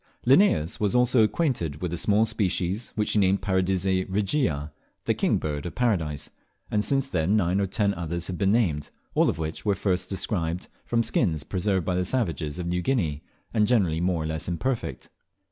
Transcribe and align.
Linnaeus 0.25 0.79
was 0.79 0.95
also 0.95 1.21
acquainted 1.21 1.79
with 1.83 1.93
a 1.93 1.95
small 1.97 2.25
species, 2.25 2.91
which 2.95 3.11
he 3.11 3.19
named 3.19 3.43
Paradisea 3.43 4.07
regia 4.09 4.71
(the 5.05 5.13
King 5.13 5.37
Bird 5.37 5.67
of 5.67 5.75
Paradise), 5.75 6.31
and 6.71 6.83
since 6.83 7.07
then 7.07 7.35
nine 7.37 7.61
or 7.61 7.67
ten 7.67 7.93
others 7.93 8.25
have 8.25 8.39
been 8.39 8.51
named, 8.51 8.89
all 9.13 9.29
of 9.29 9.37
which 9.37 9.63
were 9.63 9.75
first 9.75 10.09
described 10.09 10.69
from 10.87 11.03
skins 11.03 11.43
preserved 11.43 11.85
by 11.85 11.93
the 11.93 12.03
savages 12.03 12.57
of 12.57 12.65
New 12.65 12.81
Guinea, 12.81 13.21
and 13.53 13.67
generally 13.67 14.01
more 14.01 14.23
or 14.23 14.25
less 14.25 14.47
imperfect. 14.47 15.09